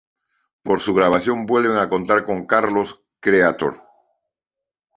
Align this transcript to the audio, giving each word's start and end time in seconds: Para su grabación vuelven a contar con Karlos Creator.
Para 0.63 0.79
su 0.79 0.95
grabación 0.95 1.45
vuelven 1.45 1.77
a 1.77 1.87
contar 1.87 2.25
con 2.25 2.47
Karlos 2.47 3.03
Creator. 3.19 3.83